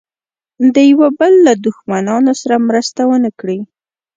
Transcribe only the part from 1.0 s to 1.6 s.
بل له